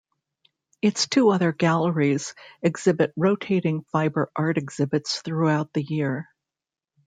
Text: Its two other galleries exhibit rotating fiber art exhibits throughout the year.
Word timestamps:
Its 0.81 1.05
two 1.07 1.29
other 1.29 1.51
galleries 1.51 2.33
exhibit 2.63 3.13
rotating 3.15 3.83
fiber 3.91 4.31
art 4.35 4.57
exhibits 4.57 5.21
throughout 5.21 5.71
the 5.73 5.83
year. 5.83 6.27